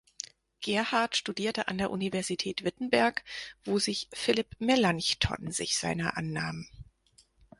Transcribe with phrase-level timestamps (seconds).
[0.61, 3.23] Gerhard studierte an der Universität Wittenberg,
[3.63, 6.67] wo sich Philipp Melanchthon sich seiner annahm.